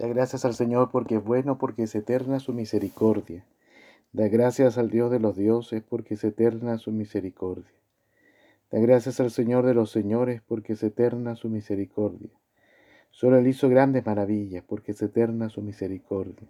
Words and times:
Da 0.00 0.08
gracias 0.08 0.46
al 0.46 0.54
Señor 0.54 0.90
porque 0.90 1.16
es 1.16 1.22
bueno, 1.22 1.58
porque 1.58 1.82
es 1.82 1.94
eterna 1.94 2.40
su 2.40 2.54
misericordia. 2.54 3.44
Da 4.14 4.28
gracias 4.28 4.78
al 4.78 4.88
Dios 4.88 5.10
de 5.10 5.20
los 5.20 5.36
dioses 5.36 5.82
porque 5.86 6.14
es 6.14 6.24
eterna 6.24 6.78
su 6.78 6.90
misericordia. 6.90 7.70
Da 8.70 8.78
gracias 8.78 9.20
al 9.20 9.30
Señor 9.30 9.66
de 9.66 9.74
los 9.74 9.90
señores 9.90 10.40
porque 10.48 10.72
es 10.72 10.82
eterna 10.82 11.36
su 11.36 11.50
misericordia. 11.50 12.30
Solo 13.10 13.36
Él 13.36 13.46
hizo 13.46 13.68
grandes 13.68 14.06
maravillas 14.06 14.64
porque 14.66 14.92
es 14.92 15.02
eterna 15.02 15.50
su 15.50 15.60
misericordia. 15.60 16.48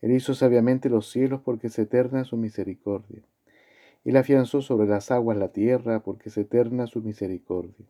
Él 0.00 0.12
hizo 0.12 0.32
sabiamente 0.34 0.88
los 0.88 1.10
cielos 1.10 1.40
porque 1.44 1.66
es 1.66 1.78
eterna 1.80 2.22
su 2.22 2.36
misericordia. 2.36 3.24
Él 4.04 4.16
afianzó 4.16 4.62
sobre 4.62 4.86
las 4.86 5.10
aguas 5.10 5.36
la 5.36 5.48
tierra 5.48 6.04
porque 6.04 6.28
es 6.28 6.38
eterna 6.38 6.86
su 6.86 7.02
misericordia. 7.02 7.84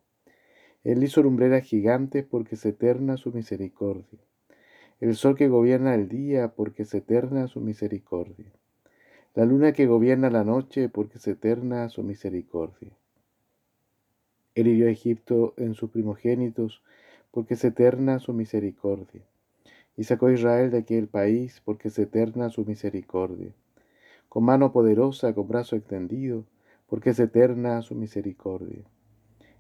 Él 0.85 1.05
hizo 1.05 1.23
lumbreras 1.23 1.65
gigantes 1.65 2.25
porque 2.25 2.55
es 2.55 2.65
eterna 2.65 3.19
su 3.19 3.31
misericordia 3.31 4.21
el 5.01 5.17
sol 5.17 5.35
que 5.35 5.49
gobierna 5.49 5.95
el 5.95 6.09
día 6.09 6.55
porque 6.55 6.85
es 6.85 6.95
eterna 6.95 7.49
su 7.49 7.61
misericordia, 7.61 8.53
la 9.35 9.45
luna 9.45 9.73
que 9.73 9.87
gobierna 9.87 10.31
la 10.31 10.45
noche 10.45 10.89
porque 10.89 11.19
es 11.19 11.27
eterna 11.27 11.89
su 11.89 12.05
misericordia. 12.05 12.93
Él 14.55 14.69
hirió 14.69 14.87
a 14.87 14.93
Egipto 14.93 15.53
en 15.57 15.75
sus 15.75 15.91
primogénitos 15.91 16.81
porque 17.33 17.55
es 17.55 17.65
eterna 17.65 18.21
su 18.21 18.33
misericordia, 18.33 19.23
y 19.97 20.05
sacó 20.05 20.27
a 20.27 20.33
Israel 20.33 20.71
de 20.71 20.79
aquel 20.79 21.09
país 21.09 21.61
porque 21.65 21.89
es 21.89 21.99
eterna 21.99 22.49
su 22.49 22.65
misericordia, 22.65 23.53
con 24.29 24.45
mano 24.45 24.73
poderosa, 24.73 25.35
con 25.35 25.49
brazo 25.49 25.75
extendido, 25.75 26.45
porque 26.87 27.11
es 27.11 27.19
eterna 27.19 27.83
su 27.83 27.97
misericordia. 27.97 28.85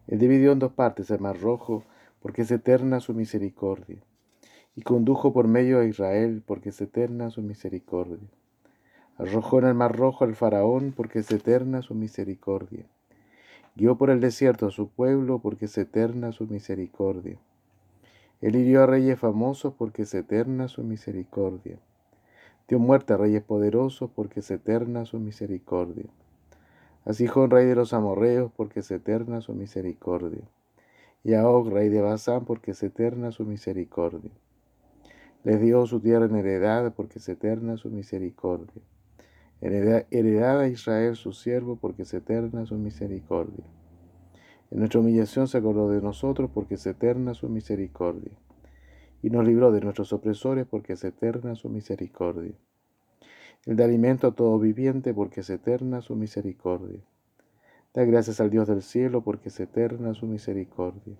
Él 0.07 0.21
dividió 0.21 0.53
en 0.53 0.61
dos 0.61 0.73
partes 0.73 1.11
el 1.11 1.19
mar 1.19 1.41
rojo, 1.41 1.83
porque 2.21 2.43
es 2.43 2.51
eterna 2.53 3.01
su 3.01 3.15
misericordia 3.15 4.05
y 4.77 4.83
condujo 4.83 5.33
por 5.33 5.47
medio 5.47 5.79
a 5.79 5.85
Israel, 5.85 6.43
porque 6.45 6.71
es 6.71 6.81
eterna 6.81 7.31
su 7.31 7.43
misericordia. 7.43 8.29
Arrojó 9.17 9.61
en 9.61 9.67
el 9.67 9.75
mar 9.75 9.97
rojo 9.97 10.25
al 10.25 10.35
faraón, 10.35 10.93
porque 10.97 11.21
es 11.21 11.31
eterna 11.31 11.83
su 11.83 11.95
misericordia. 11.95 12.85
Guió 13.77 13.97
por 13.97 14.11
el 14.11 14.21
desierto 14.21 14.67
a 14.67 14.71
su 14.71 14.89
pueblo, 14.89 15.39
porque 15.39 15.67
es 15.67 15.79
eterna 15.79 16.33
su 16.33 16.47
misericordia. 16.47 17.39
Él 18.41 18.57
hirió 18.57 18.83
a 18.83 18.87
reyes 18.87 19.19
famosos, 19.19 19.75
porque 19.75 20.03
es 20.03 20.15
eterna 20.15 20.67
su 20.67 20.83
misericordia. 20.83 21.79
Dio 22.67 22.81
muerte 22.81 23.13
a 23.13 23.17
reyes 23.17 23.43
poderosos, 23.43 24.11
porque 24.11 24.41
es 24.41 24.51
eterna 24.51 25.05
su 25.05 25.21
misericordia. 25.21 26.07
Así 27.05 27.29
un 27.37 27.51
rey 27.51 27.67
de 27.67 27.77
los 27.77 27.93
amorreos, 27.93 28.51
porque 28.57 28.81
es 28.81 28.91
eterna 28.91 29.41
su 29.41 29.53
misericordia. 29.55 30.43
Y 31.23 31.35
a 31.35 31.49
Og, 31.49 31.71
rey 31.71 31.89
de 31.91 32.01
Basán, 32.01 32.45
porque 32.45 32.73
es 32.73 32.83
eterna 32.83 33.31
su 33.31 33.45
misericordia. 33.45 34.33
Les 35.45 35.61
dio 35.61 35.87
su 35.87 36.01
tierra 36.01 36.25
en 36.25 36.37
heredad 36.37 36.95
porque 36.95 37.19
es 37.19 37.29
eterna 37.29 37.77
su 37.77 37.91
misericordia. 37.91 38.83
Heredad 39.61 40.61
a 40.61 40.69
Israel 40.69 41.17
su 41.17 41.33
siervo 41.33 41.77
porque 41.77 42.03
es 42.03 42.15
eterna 42.15 42.65
su 42.65 42.77
misericordia. 42.77 43.65
En 44.71 44.79
nuestra 44.79 45.01
humillación 45.01 45.47
se 45.47 45.59
acordó 45.59 45.91
de 45.91 46.01
nosotros 46.01 46.51
porque 46.53 46.77
es 46.77 46.87
eterna 46.87 47.35
su 47.35 47.51
misericordia. 47.51 48.33
Y 49.23 49.29
nos 49.29 49.45
libró 49.45 49.71
de 49.71 49.83
nuestros 49.83 50.15
opresores 50.15 50.67
porque 50.67 50.95
es 50.95 51.05
eterna 51.05 51.55
su 51.55 51.69
misericordia. 51.69 52.55
El 53.67 53.77
da 53.77 53.85
alimento 53.85 54.29
a 54.29 54.35
todo 54.35 54.59
viviente 54.59 55.13
porque 55.13 55.41
es 55.41 55.51
eterna 55.51 56.01
su 56.01 56.17
misericordia. 56.17 57.01
Da 57.93 58.05
gracias 58.05 58.41
al 58.41 58.51
Dios 58.51 58.67
del 58.67 58.83
cielo 58.83 59.23
porque 59.23 59.51
es 59.51 59.61
eterna 59.61 60.15
su 60.15 60.27
misericordia. 60.27 61.17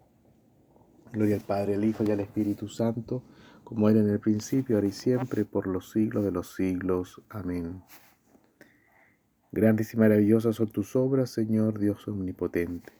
Gloria 1.13 1.37
al 1.37 1.43
Padre, 1.43 1.75
al 1.75 1.85
Hijo 1.85 2.05
y 2.05 2.11
al 2.11 2.21
Espíritu 2.21 2.69
Santo 2.69 3.23
como 3.65 3.89
era 3.89 4.01
en 4.01 4.11
el 4.11 4.21
principio, 4.21 4.77
ahora 4.77 4.89
y 4.89 4.93
siempre, 4.93 5.45
por 5.45 5.67
los 5.67 5.91
siglos 5.91 6.23
de 6.25 6.31
los 6.31 6.55
siglos. 6.55 7.23
Amén. 7.31 7.83
Grandes 9.51 9.95
y 9.95 9.97
maravillosas 9.97 10.57
son 10.57 10.69
tus 10.69 10.95
obras, 10.95 11.31
Señor 11.31 11.79
Dios 11.79 12.07
omnipotente. 12.07 12.93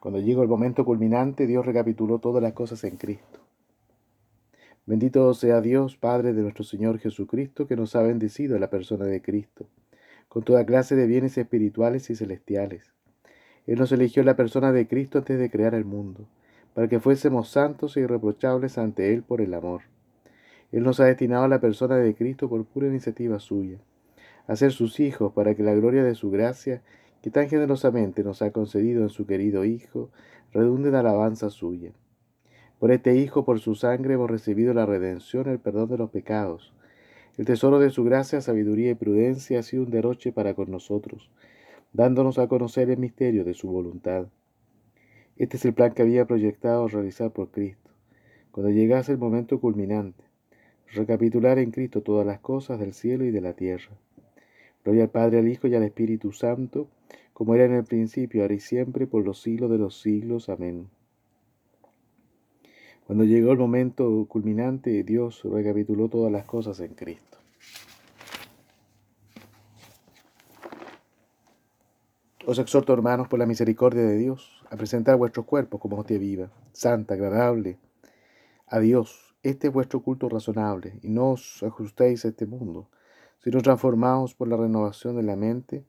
Cuando 0.00 0.20
llegó 0.20 0.42
el 0.42 0.48
momento 0.48 0.84
culminante, 0.84 1.46
Dios 1.46 1.64
recapituló 1.64 2.18
todas 2.18 2.42
las 2.42 2.52
cosas 2.52 2.84
en 2.84 2.96
Cristo. 2.96 3.40
Bendito 4.86 5.32
sea 5.34 5.60
Dios, 5.60 5.96
Padre 5.96 6.32
de 6.32 6.42
nuestro 6.42 6.64
Señor 6.64 6.98
Jesucristo, 6.98 7.66
que 7.66 7.76
nos 7.76 7.96
ha 7.96 8.02
bendecido 8.02 8.54
en 8.54 8.62
la 8.62 8.70
persona 8.70 9.04
de 9.04 9.22
Cristo, 9.22 9.66
con 10.28 10.42
toda 10.42 10.66
clase 10.66 10.96
de 10.96 11.06
bienes 11.06 11.38
espirituales 11.38 12.10
y 12.10 12.16
celestiales. 12.16 12.92
Él 13.66 13.78
nos 13.78 13.92
eligió 13.92 14.22
la 14.24 14.36
persona 14.36 14.72
de 14.72 14.88
Cristo 14.88 15.18
antes 15.18 15.38
de 15.38 15.50
crear 15.50 15.74
el 15.74 15.84
mundo 15.84 16.26
para 16.74 16.88
que 16.88 17.00
fuésemos 17.00 17.48
santos 17.48 17.96
e 17.96 18.00
irreprochables 18.00 18.78
ante 18.78 19.12
Él 19.12 19.22
por 19.22 19.40
el 19.40 19.54
amor. 19.54 19.82
Él 20.72 20.84
nos 20.84 21.00
ha 21.00 21.04
destinado 21.04 21.44
a 21.44 21.48
la 21.48 21.60
persona 21.60 21.96
de 21.96 22.14
Cristo 22.14 22.48
por 22.48 22.64
pura 22.64 22.86
iniciativa 22.86 23.40
suya, 23.40 23.78
a 24.46 24.56
ser 24.56 24.72
sus 24.72 25.00
hijos 25.00 25.32
para 25.32 25.54
que 25.54 25.62
la 25.62 25.74
gloria 25.74 26.04
de 26.04 26.14
su 26.14 26.30
gracia, 26.30 26.82
que 27.22 27.30
tan 27.30 27.48
generosamente 27.48 28.22
nos 28.22 28.40
ha 28.42 28.52
concedido 28.52 29.02
en 29.02 29.10
su 29.10 29.26
querido 29.26 29.64
Hijo, 29.64 30.10
redunde 30.52 30.88
en 30.88 30.94
alabanza 30.94 31.50
suya. 31.50 31.92
Por 32.78 32.92
este 32.92 33.16
Hijo, 33.16 33.44
por 33.44 33.60
su 33.60 33.74
sangre, 33.74 34.14
hemos 34.14 34.30
recibido 34.30 34.72
la 34.72 34.86
redención, 34.86 35.48
el 35.48 35.58
perdón 35.58 35.90
de 35.90 35.98
los 35.98 36.10
pecados. 36.10 36.72
El 37.36 37.44
tesoro 37.44 37.78
de 37.78 37.90
su 37.90 38.04
gracia, 38.04 38.40
sabiduría 38.40 38.90
y 38.90 38.94
prudencia 38.94 39.58
ha 39.58 39.62
sido 39.62 39.82
un 39.82 39.90
derroche 39.90 40.32
para 40.32 40.54
con 40.54 40.70
nosotros, 40.70 41.30
dándonos 41.92 42.38
a 42.38 42.48
conocer 42.48 42.90
el 42.90 42.98
misterio 42.98 43.44
de 43.44 43.54
su 43.54 43.68
voluntad 43.68 44.28
este 45.40 45.56
es 45.56 45.64
el 45.64 45.72
plan 45.72 45.94
que 45.94 46.02
había 46.02 46.26
proyectado 46.26 46.86
realizar 46.86 47.30
por 47.30 47.50
Cristo, 47.50 47.90
cuando 48.50 48.70
llegase 48.70 49.12
el 49.12 49.16
momento 49.16 49.58
culminante, 49.58 50.22
recapitular 50.92 51.58
en 51.58 51.70
Cristo 51.70 52.02
todas 52.02 52.26
las 52.26 52.40
cosas 52.40 52.78
del 52.78 52.92
cielo 52.92 53.24
y 53.24 53.30
de 53.30 53.40
la 53.40 53.54
tierra. 53.54 53.96
Gloria 54.84 55.04
al 55.04 55.08
Padre, 55.08 55.38
al 55.38 55.48
Hijo 55.48 55.66
y 55.66 55.74
al 55.74 55.82
Espíritu 55.82 56.32
Santo, 56.32 56.88
como 57.32 57.54
era 57.54 57.64
en 57.64 57.72
el 57.72 57.84
principio, 57.84 58.42
ahora 58.42 58.52
y 58.52 58.60
siempre, 58.60 59.06
por 59.06 59.24
los 59.24 59.40
siglos 59.40 59.70
de 59.70 59.78
los 59.78 59.98
siglos. 59.98 60.50
Amén. 60.50 60.88
Cuando 63.06 63.24
llegó 63.24 63.52
el 63.52 63.58
momento 63.58 64.26
culminante, 64.28 65.02
Dios 65.04 65.42
recapituló 65.44 66.10
todas 66.10 66.30
las 66.30 66.44
cosas 66.44 66.80
en 66.80 66.92
Cristo. 66.92 67.38
Os 72.50 72.58
exhorto, 72.58 72.92
hermanos, 72.92 73.28
por 73.28 73.38
la 73.38 73.46
misericordia 73.46 74.02
de 74.02 74.16
Dios, 74.16 74.64
a 74.70 74.76
presentar 74.76 75.16
vuestros 75.16 75.46
cuerpos 75.46 75.80
como 75.80 75.96
hostia 75.96 76.18
viva, 76.18 76.50
santa, 76.72 77.14
agradable 77.14 77.78
a 78.66 78.80
Dios. 78.80 79.36
Este 79.44 79.68
es 79.68 79.72
vuestro 79.72 80.02
culto 80.02 80.28
razonable, 80.28 80.98
y 81.00 81.10
no 81.10 81.30
os 81.30 81.62
ajustéis 81.62 82.24
a 82.24 82.28
este 82.30 82.46
mundo, 82.46 82.90
sino 83.38 83.62
transformaos 83.62 84.34
por 84.34 84.48
la 84.48 84.56
renovación 84.56 85.14
de 85.14 85.22
la 85.22 85.36
mente, 85.36 85.84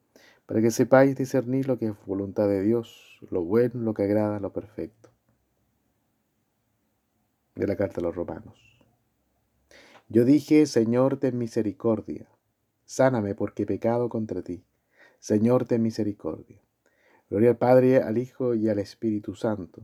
para 0.46 0.62
que 0.62 0.70
sepáis 0.70 1.16
discernir 1.16 1.68
lo 1.68 1.80
que 1.80 1.88
es 1.88 2.06
voluntad 2.06 2.48
de 2.48 2.62
Dios, 2.62 3.18
lo 3.32 3.44
bueno, 3.44 3.82
lo 3.82 3.96
que 3.96 4.04
agrada, 4.04 4.40
lo 4.40 4.54
perfecto. 4.54 5.10
De 7.56 7.66
la 7.66 7.76
carta 7.76 8.02
a 8.02 8.04
los 8.04 8.16
romanos. 8.16 8.86
Yo 10.10 10.26
dije, 10.26 10.68
Señor, 10.68 11.18
ten 11.18 11.40
misericordia, 11.40 12.30
sáname 12.86 13.34
porque 13.34 13.64
he 13.64 13.66
pecado 13.66 14.10
contra 14.10 14.44
ti. 14.44 14.64
Señor, 15.22 15.66
ten 15.66 15.84
misericordia. 15.84 16.60
Gloria 17.30 17.52
al 17.52 17.58
Padre, 17.58 18.02
al 18.02 18.18
Hijo 18.18 18.56
y 18.56 18.68
al 18.70 18.80
Espíritu 18.80 19.36
Santo. 19.36 19.84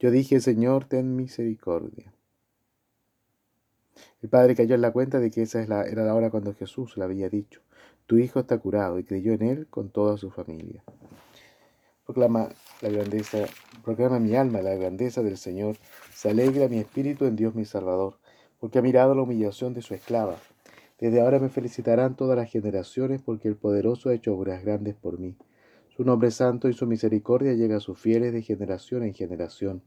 Yo 0.00 0.10
dije, 0.10 0.40
Señor, 0.40 0.86
ten 0.86 1.14
misericordia. 1.14 2.12
El 4.20 4.28
padre 4.28 4.56
cayó 4.56 4.74
en 4.74 4.80
la 4.80 4.90
cuenta 4.90 5.20
de 5.20 5.30
que 5.30 5.42
esa 5.42 5.62
era 5.62 6.04
la 6.04 6.14
hora 6.16 6.30
cuando 6.30 6.52
Jesús 6.54 6.96
le 6.96 7.04
había 7.04 7.28
dicho, 7.28 7.60
tu 8.06 8.18
hijo 8.18 8.40
está 8.40 8.58
curado, 8.58 8.98
y 8.98 9.04
creyó 9.04 9.32
en 9.32 9.42
él 9.42 9.66
con 9.68 9.90
toda 9.90 10.16
su 10.16 10.30
familia. 10.30 10.82
Proclama 12.04 12.48
la 12.80 12.88
grandeza, 12.88 13.38
proclama 13.84 14.18
mi 14.18 14.34
alma 14.34 14.62
la 14.62 14.74
grandeza 14.74 15.22
del 15.22 15.38
Señor, 15.38 15.76
se 16.12 16.30
alegra 16.30 16.66
mi 16.66 16.78
espíritu 16.78 17.26
en 17.26 17.36
Dios 17.36 17.54
mi 17.54 17.64
Salvador, 17.64 18.18
porque 18.58 18.80
ha 18.80 18.82
mirado 18.82 19.14
la 19.14 19.22
humillación 19.22 19.74
de 19.74 19.82
su 19.82 19.94
esclava. 19.94 20.36
Desde 21.02 21.20
ahora 21.20 21.40
me 21.40 21.48
felicitarán 21.48 22.14
todas 22.14 22.36
las 22.36 22.48
generaciones, 22.48 23.20
porque 23.22 23.48
el 23.48 23.56
poderoso 23.56 24.08
ha 24.08 24.14
hecho 24.14 24.36
obras 24.36 24.62
grandes 24.62 24.94
por 24.94 25.18
mí. 25.18 25.34
Su 25.88 26.04
nombre 26.04 26.30
santo 26.30 26.68
y 26.68 26.74
su 26.74 26.86
misericordia 26.86 27.54
llega 27.54 27.78
a 27.78 27.80
sus 27.80 27.98
fieles 27.98 28.32
de 28.32 28.42
generación 28.42 29.02
en 29.02 29.12
generación. 29.12 29.82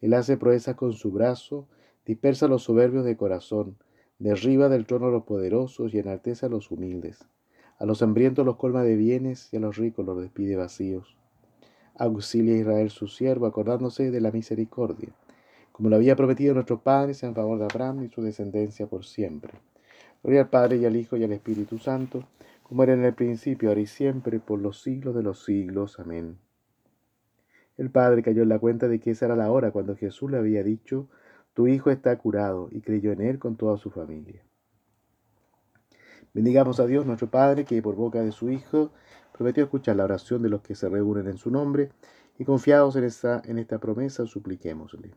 Él 0.00 0.14
hace 0.14 0.38
proezas 0.38 0.74
con 0.74 0.94
su 0.94 1.12
brazo, 1.12 1.68
dispersa 2.06 2.48
los 2.48 2.62
soberbios 2.62 3.04
de 3.04 3.18
corazón, 3.18 3.76
derriba 4.18 4.70
del 4.70 4.86
trono 4.86 5.08
a 5.08 5.10
los 5.10 5.24
poderosos 5.24 5.92
y 5.92 5.98
enaltece 5.98 6.46
a 6.46 6.48
los 6.48 6.70
humildes. 6.70 7.18
A 7.78 7.84
los 7.84 8.00
hambrientos 8.00 8.46
los 8.46 8.56
colma 8.56 8.84
de 8.84 8.96
bienes 8.96 9.52
y 9.52 9.58
a 9.58 9.60
los 9.60 9.76
ricos 9.76 10.06
los 10.06 10.18
despide 10.18 10.56
vacíos. 10.56 11.18
Auxilia 11.94 12.54
a 12.54 12.58
Israel 12.58 12.88
su 12.88 13.06
siervo, 13.06 13.44
acordándose 13.44 14.10
de 14.10 14.20
la 14.22 14.30
misericordia, 14.30 15.10
como 15.72 15.90
lo 15.90 15.96
había 15.96 16.16
prometido 16.16 16.54
nuestros 16.54 16.80
padres 16.80 17.22
en 17.22 17.34
favor 17.34 17.58
de 17.58 17.66
Abraham 17.66 18.04
y 18.04 18.08
su 18.08 18.22
descendencia 18.22 18.86
por 18.86 19.04
siempre. 19.04 19.52
Gloria 20.22 20.42
al 20.42 20.50
Padre 20.50 20.76
y 20.78 20.84
al 20.84 20.96
Hijo 20.96 21.16
y 21.16 21.24
al 21.24 21.32
Espíritu 21.32 21.78
Santo, 21.78 22.24
como 22.62 22.82
era 22.82 22.92
en 22.92 23.04
el 23.04 23.14
principio, 23.14 23.68
ahora 23.68 23.80
y 23.80 23.86
siempre, 23.86 24.40
por 24.40 24.60
los 24.60 24.82
siglos 24.82 25.14
de 25.14 25.22
los 25.22 25.44
siglos. 25.44 25.98
Amén. 25.98 26.38
El 27.78 27.90
padre 27.90 28.22
cayó 28.22 28.42
en 28.42 28.48
la 28.48 28.58
cuenta 28.58 28.88
de 28.88 28.98
que 28.98 29.12
esa 29.12 29.26
era 29.26 29.36
la 29.36 29.50
hora 29.52 29.70
cuando 29.70 29.96
Jesús 29.96 30.30
le 30.30 30.38
había 30.38 30.64
dicho, 30.64 31.08
tu 31.54 31.68
hijo 31.68 31.90
está 31.90 32.16
curado, 32.18 32.68
y 32.72 32.80
creyó 32.80 33.12
en 33.12 33.22
él 33.22 33.38
con 33.38 33.56
toda 33.56 33.78
su 33.78 33.90
familia. 33.90 34.42
Bendigamos 36.34 36.80
a 36.80 36.86
Dios 36.86 37.06
nuestro 37.06 37.30
Padre, 37.30 37.64
que 37.64 37.80
por 37.80 37.94
boca 37.94 38.20
de 38.20 38.32
su 38.32 38.50
Hijo 38.50 38.92
prometió 39.32 39.64
escuchar 39.64 39.96
la 39.96 40.04
oración 40.04 40.42
de 40.42 40.48
los 40.48 40.60
que 40.62 40.74
se 40.74 40.88
reúnen 40.88 41.28
en 41.28 41.38
su 41.38 41.50
nombre, 41.50 41.90
y 42.38 42.44
confiados 42.44 42.96
en 42.96 43.04
esta, 43.04 43.42
en 43.44 43.58
esta 43.58 43.78
promesa, 43.78 44.26
supliquémosle. 44.26 45.12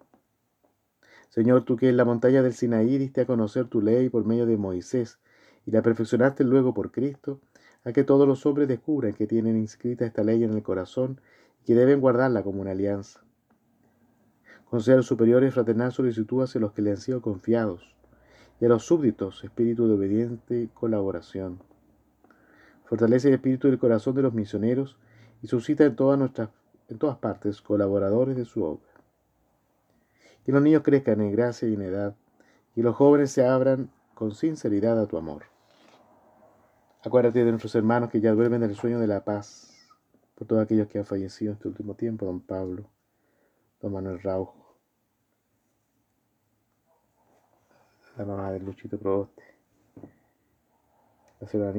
Señor, 1.31 1.63
tú 1.63 1.78
que 1.78 1.88
en 1.88 1.95
la 1.95 2.04
montaña 2.04 2.44
del 2.44 2.51
Sinaí 2.51 2.98
diste 2.98 3.22
a 3.22 3.25
conocer 3.25 3.68
tu 3.68 3.81
ley 3.81 4.10
por 4.10 4.25
medio 4.25 4.45
de 4.45 4.57
Moisés, 4.57 5.18
y 5.66 5.72
la 5.72 5.81
perfeccionaste 5.81 6.44
luego 6.44 6.74
por 6.74 6.92
Cristo, 6.92 7.39
a 7.86 7.94
que 7.94 8.04
todos 8.04 8.28
los 8.28 8.45
hombres 8.45 8.68
descubran 8.68 9.13
que 9.13 9.28
tienen 9.28 9.56
inscrita 9.56 10.06
esta 10.06 10.25
ley 10.25 10.44
en 10.44 10.51
el 10.51 10.62
corazón 10.62 11.22
y 11.62 11.68
que 11.68 11.75
deben 11.75 12.01
guardarla 12.01 12.44
como 12.44 12.60
una 12.60 12.72
alianza. 12.72 13.22
A 14.69 14.75
los 14.75 15.06
superiores 15.06 15.54
fraternal 15.54 15.94
solicitud 15.94 16.44
hacia 16.44 16.60
los 16.60 16.74
que 16.74 16.81
le 16.81 16.92
han 16.92 16.98
sido 16.98 17.22
confiados, 17.22 17.95
y 18.60 18.66
a 18.66 18.68
los 18.68 18.83
súbditos 18.83 19.42
espíritu 19.45 19.88
de 19.88 19.94
obediente 19.94 20.69
colaboración. 20.74 21.60
Fortalece 22.83 23.30
el 23.30 23.36
espíritu 23.36 23.69
del 23.69 23.80
corazón 23.80 24.16
de 24.16 24.24
los 24.24 24.33
misioneros 24.33 24.98
y 25.42 25.48
suscita 25.48 25.86
en 25.86 25.95
todas, 25.95 26.50
en 26.89 26.98
todas 26.98 27.18
partes 27.19 27.62
colaboradores 27.62 28.36
de 28.36 28.44
su 28.44 28.66
obra. 28.66 28.90
Que 30.45 30.51
los 30.51 30.61
niños 30.61 30.83
crezcan 30.83 31.21
en 31.21 31.31
gracia 31.31 31.67
y 31.67 31.73
en 31.75 31.81
edad, 31.81 32.15
y 32.75 32.81
los 32.81 32.95
jóvenes 32.95 33.31
se 33.31 33.45
abran 33.45 33.91
con 34.13 34.33
sinceridad 34.33 34.99
a 34.99 35.07
tu 35.07 35.17
amor. 35.17 35.43
Acuérdate 37.03 37.43
de 37.43 37.51
nuestros 37.51 37.75
hermanos 37.75 38.09
que 38.09 38.21
ya 38.21 38.31
duermen 38.31 38.61
del 38.61 38.75
sueño 38.75 38.99
de 38.99 39.07
la 39.07 39.23
paz, 39.23 39.73
por 40.35 40.47
todos 40.47 40.63
aquellos 40.63 40.88
que 40.88 40.99
han 40.99 41.05
fallecido 41.05 41.51
en 41.51 41.57
este 41.57 41.67
último 41.67 41.95
tiempo, 41.95 42.25
don 42.25 42.39
Pablo, 42.39 42.89
don 43.81 43.93
Manuel 43.93 44.21
Raujo, 44.21 44.77
la 48.17 48.25
mamá 48.25 48.51
de 48.51 48.59
Luchito 48.59 48.99
Proboste, 48.99 49.44
la 51.39 51.47
señora. 51.47 51.73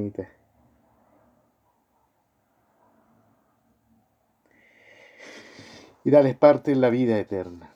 Y 6.03 6.11
dales 6.11 6.35
parte 6.35 6.73
en 6.73 6.81
la 6.81 6.89
vida 6.89 7.17
eterna. 7.17 7.72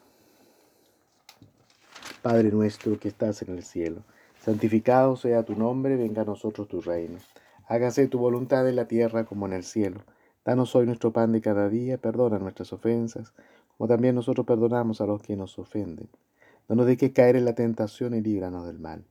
Padre 2.27 2.51
nuestro 2.51 2.99
que 2.99 3.07
estás 3.07 3.41
en 3.41 3.55
el 3.55 3.63
cielo 3.63 4.03
Santificado 4.41 5.15
sea 5.15 5.43
tu 5.43 5.55
nombre, 5.55 5.95
venga 5.95 6.23
a 6.23 6.25
nosotros 6.25 6.67
tu 6.67 6.81
reino. 6.81 7.19
Hágase 7.69 8.09
tu 8.09 8.19
voluntad 8.19 8.67
en 8.67 8.75
la 8.75 8.85
tierra 8.85 9.23
como 9.23 9.45
en 9.45 9.53
el 9.53 9.63
cielo. 9.63 10.01
Danos 10.43 10.75
hoy 10.75 10.85
nuestro 10.85 11.13
pan 11.13 11.31
de 11.31 11.39
cada 11.39 11.69
día, 11.69 11.97
perdona 11.97 12.37
nuestras 12.37 12.73
ofensas, 12.73 13.31
como 13.77 13.87
también 13.87 14.13
nosotros 14.13 14.45
perdonamos 14.45 14.99
a 14.99 15.05
los 15.05 15.21
que 15.21 15.37
nos 15.37 15.57
ofenden. 15.57 16.09
No 16.67 16.75
nos 16.75 16.85
dejes 16.85 17.13
caer 17.13 17.37
en 17.37 17.45
la 17.45 17.55
tentación 17.55 18.13
y 18.13 18.19
líbranos 18.19 18.67
del 18.67 18.79
mal. 18.79 19.05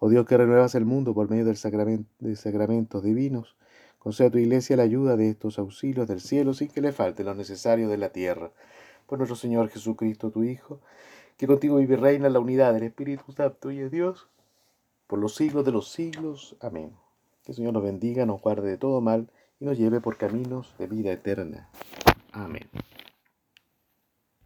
Oh 0.00 0.10
Dios 0.10 0.26
que 0.26 0.36
renuevas 0.36 0.74
el 0.74 0.84
mundo 0.84 1.14
por 1.14 1.30
medio 1.30 1.46
del 1.46 1.56
sacramento, 1.56 2.10
de 2.18 2.36
sacramentos 2.36 3.02
divinos, 3.02 3.56
concede 3.98 4.28
a 4.28 4.30
tu 4.30 4.36
iglesia 4.36 4.76
la 4.76 4.82
ayuda 4.82 5.16
de 5.16 5.30
estos 5.30 5.58
auxilios 5.58 6.06
del 6.08 6.20
cielo 6.20 6.52
sin 6.52 6.68
que 6.68 6.82
le 6.82 6.92
falte 6.92 7.24
lo 7.24 7.34
necesario 7.34 7.88
de 7.88 7.96
la 7.96 8.10
tierra. 8.10 8.50
Por 9.06 9.18
nuestro 9.18 9.34
Señor 9.34 9.70
Jesucristo, 9.70 10.30
tu 10.30 10.44
Hijo, 10.44 10.78
que 11.40 11.46
contigo 11.46 11.76
vive 11.76 11.96
reina 11.96 12.28
la 12.28 12.38
unidad 12.38 12.74
del 12.74 12.82
Espíritu 12.82 13.32
Santo 13.32 13.70
y 13.70 13.78
de 13.78 13.88
Dios, 13.88 14.28
por 15.06 15.18
los 15.18 15.36
siglos 15.36 15.64
de 15.64 15.72
los 15.72 15.88
siglos. 15.90 16.54
Amén. 16.60 16.92
Que 17.44 17.52
el 17.52 17.56
Señor 17.56 17.72
nos 17.72 17.82
bendiga, 17.82 18.26
nos 18.26 18.42
guarde 18.42 18.68
de 18.68 18.76
todo 18.76 19.00
mal 19.00 19.30
y 19.58 19.64
nos 19.64 19.78
lleve 19.78 20.02
por 20.02 20.18
caminos 20.18 20.74
de 20.76 20.86
vida 20.86 21.10
eterna. 21.12 21.70
Amén. 22.32 22.68